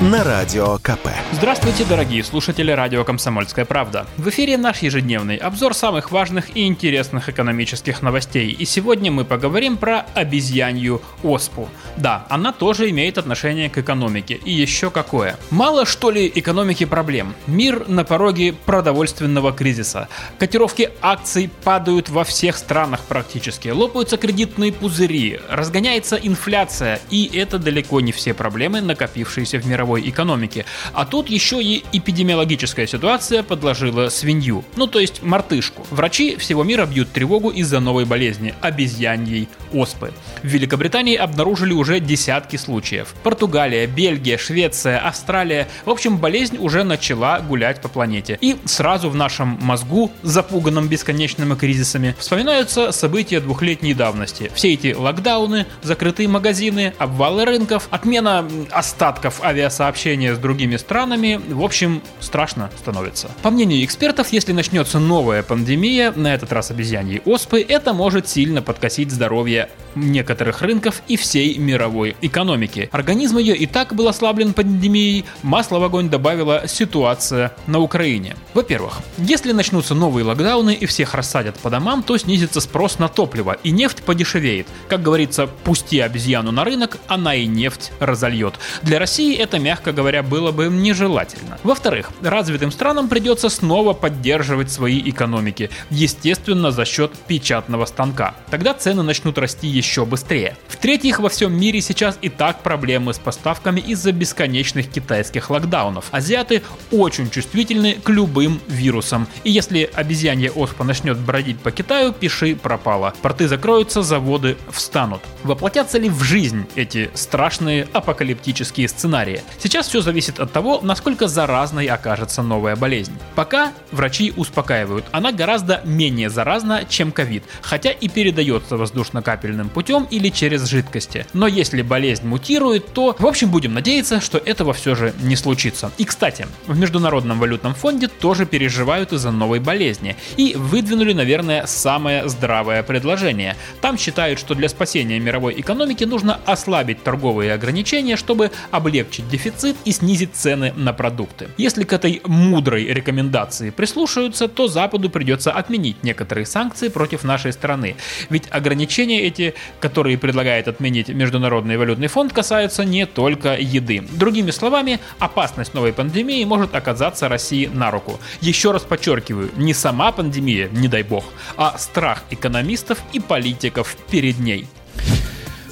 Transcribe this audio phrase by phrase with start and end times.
[0.00, 1.08] на Радио КП.
[1.30, 4.06] Здравствуйте, дорогие слушатели радио «Комсомольская правда».
[4.16, 8.48] В эфире наш ежедневный обзор самых важных и интересных экономических новостей.
[8.48, 11.68] И сегодня мы поговорим про обезьянью оспу.
[11.98, 14.40] Да, она тоже имеет отношение к экономике.
[14.42, 15.36] И еще какое.
[15.50, 17.34] Мало что ли экономики проблем.
[17.46, 20.08] Мир на пороге продовольственного кризиса.
[20.38, 23.68] Котировки акций падают во всех странах практически.
[23.68, 25.40] Лопаются кредитные пузыри.
[25.50, 27.00] Разгоняется инфляция.
[27.10, 30.64] И это далеко не все проблемы, накопившиеся в мировой мировой экономики.
[30.92, 35.86] А тут еще и эпидемиологическая ситуация подложила свинью, ну то есть мартышку.
[35.90, 40.12] Врачи всего мира бьют тревогу из-за новой болезни– обезьяньей оспы.
[40.42, 43.14] В Великобритании обнаружили уже десятки случаев.
[43.22, 45.68] Португалия, Бельгия, Швеция, Австралия.
[45.84, 48.38] В общем, болезнь уже начала гулять по планете.
[48.40, 54.50] И сразу в нашем мозгу, запуганном бесконечными кризисами, вспоминаются события двухлетней давности.
[54.54, 61.64] Все эти локдауны, закрытые магазины, обвалы рынков, отмена остатков авиасообщения сообщения с другими странами, в
[61.64, 63.30] общем, страшно становится.
[63.40, 68.60] По мнению экспертов, если начнется новая пандемия, на этот раз обезьяньей оспы, это может сильно
[68.60, 72.90] подкосить здоровье некоторых рынков и всей мировой экономики.
[72.92, 78.36] Организм ее и так был ослаблен пандемией, масло в огонь добавила ситуация на Украине.
[78.52, 83.56] Во-первых, если начнутся новые локдауны и всех рассадят по домам, то снизится спрос на топливо
[83.62, 84.66] и нефть подешевеет.
[84.88, 88.54] Как говорится, пусти обезьяну на рынок, она и нефть разольет.
[88.82, 91.58] Для России это, мягко говоря, было бы нежелательно.
[91.62, 98.34] Во-вторых, развитым странам придется снова поддерживать свои экономики, естественно, за счет печатного станка.
[98.50, 100.56] Тогда цены начнут расти еще быстрее.
[100.68, 106.06] В-третьих, во всем мире сейчас и так проблемы с поставками из-за бесконечных китайских локдаунов.
[106.10, 109.28] Азиаты очень чувствительны к любым вирусам.
[109.44, 113.14] И если обезьянья оспа начнет бродить по Китаю, пиши пропало.
[113.22, 115.22] Порты закроются, заводы встанут.
[115.42, 119.42] Воплотятся ли в жизнь эти страшные апокалиптические сценарии?
[119.58, 123.12] Сейчас все зависит от того, насколько заразной окажется новая болезнь.
[123.34, 130.28] Пока врачи успокаивают, она гораздо менее заразна, чем ковид, хотя и передается воздушно-капельным путем или
[130.28, 131.26] через жидкости.
[131.32, 135.90] Но если болезнь мутирует, то, в общем, будем надеяться, что этого все же не случится.
[135.98, 142.28] И, кстати, в Международном валютном фонде тоже переживают из-за новой болезни и выдвинули, наверное, самое
[142.28, 143.56] здравое предложение.
[143.80, 149.76] Там считают, что для спасения мировой экономики нужно ослабить торговые ограничения, чтобы облегчить дефицит дефицит
[149.84, 151.48] и снизить цены на продукты.
[151.56, 157.96] Если к этой мудрой рекомендации прислушаются, то Западу придется отменить некоторые санкции против нашей страны.
[158.28, 164.02] Ведь ограничения эти, которые предлагает отменить Международный валютный фонд, касаются не только еды.
[164.12, 168.20] Другими словами, опасность новой пандемии может оказаться России на руку.
[168.42, 171.24] Еще раз подчеркиваю, не сама пандемия, не дай бог,
[171.56, 174.66] а страх экономистов и политиков перед ней.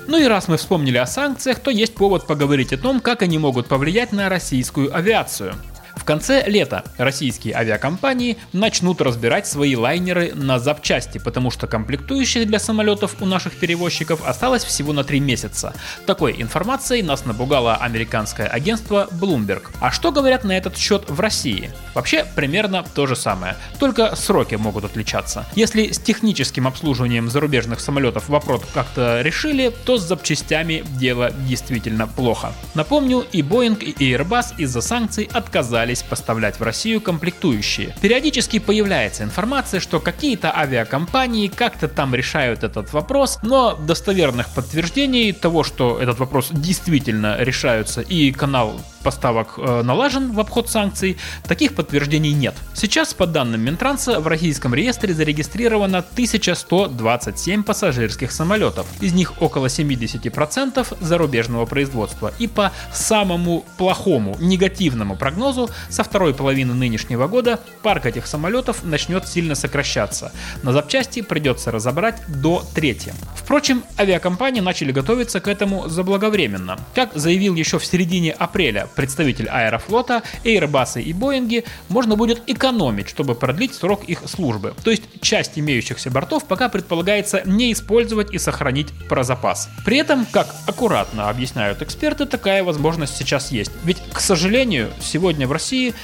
[0.08, 3.36] Ну и раз мы вспомнили о санкциях, то есть повод поговорить о том, как они
[3.36, 5.54] могут повлиять на российскую авиацию.
[5.98, 12.60] В конце лета российские авиакомпании начнут разбирать свои лайнеры на запчасти, потому что комплектующих для
[12.60, 15.74] самолетов у наших перевозчиков осталось всего на 3 месяца.
[16.06, 19.70] Такой информацией нас напугало американское агентство Bloomberg.
[19.80, 21.72] А что говорят на этот счет в России?
[21.94, 25.46] Вообще примерно то же самое, только сроки могут отличаться.
[25.56, 32.52] Если с техническим обслуживанием зарубежных самолетов вопрос как-то решили, то с запчастями дело действительно плохо.
[32.74, 37.94] Напомню, и Boeing, и Airbus из-за санкций отказались отказались поставлять в Россию комплектующие.
[38.00, 45.64] Периодически появляется информация, что какие-то авиакомпании как-то там решают этот вопрос, но достоверных подтверждений того,
[45.64, 52.32] что этот вопрос действительно решаются и канал поставок э, налажен в обход санкций, таких подтверждений
[52.32, 52.54] нет.
[52.74, 58.86] Сейчас, по данным Минтранса, в российском реестре зарегистрировано 1127 пассажирских самолетов.
[59.00, 62.32] Из них около 70% зарубежного производства.
[62.38, 69.26] И по самому плохому, негативному прогнозу, со второй половины нынешнего года парк этих самолетов начнет
[69.26, 70.32] сильно сокращаться.
[70.62, 73.12] На запчасти придется разобрать до трети.
[73.36, 76.78] Впрочем, авиакомпании начали готовиться к этому заблаговременно.
[76.94, 83.34] Как заявил еще в середине апреля представитель Аэрофлота, Airbus и Боинги, можно будет экономить, чтобы
[83.34, 84.74] продлить срок их службы.
[84.84, 89.68] То есть часть имеющихся бортов пока предполагается не использовать и сохранить про запас.
[89.84, 93.70] При этом, как аккуратно объясняют эксперты, такая возможность сейчас есть.
[93.84, 95.94] Ведь, к сожалению, сегодня в России России,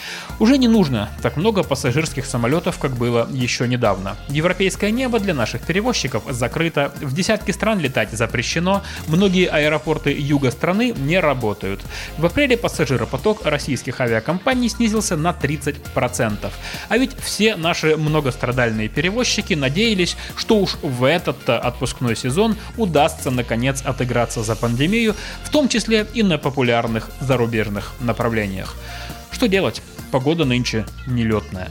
[0.40, 4.16] уже не нужно так много пассажирских самолетов, как было еще недавно.
[4.28, 10.92] Европейское небо для наших перевозчиков закрыто, в десятки стран летать запрещено, многие аэропорты юга страны
[10.94, 11.80] не работают.
[12.18, 16.50] В апреле пассажиропоток российских авиакомпаний снизился на 30%.
[16.90, 23.82] А ведь все наши многострадальные перевозчики надеялись, что уж в этот отпускной сезон удастся наконец
[23.82, 28.76] отыграться за пандемию, в том числе и на популярных зарубежных направлениях.
[29.34, 29.82] Что делать?
[30.12, 31.68] Погода нынче нелетная.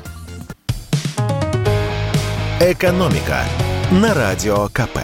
[2.59, 3.45] Экономика
[3.89, 4.99] на радио КП.